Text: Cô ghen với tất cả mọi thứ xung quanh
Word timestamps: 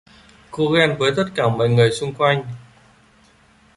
Cô 0.51 0.69
ghen 0.71 0.95
với 0.99 1.11
tất 1.17 1.25
cả 1.35 1.49
mọi 1.49 1.67
thứ 1.77 1.89
xung 1.89 2.13
quanh 2.13 2.43